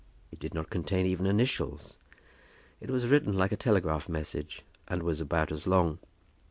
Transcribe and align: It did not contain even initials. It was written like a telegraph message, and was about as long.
It 0.31 0.39
did 0.39 0.55
not 0.55 0.71
contain 0.71 1.05
even 1.05 1.27
initials. 1.27 1.99
It 2.79 2.89
was 2.89 3.05
written 3.05 3.33
like 3.33 3.51
a 3.51 3.55
telegraph 3.55 4.09
message, 4.09 4.63
and 4.87 5.03
was 5.03 5.21
about 5.21 5.51
as 5.51 5.67
long. 5.67 5.99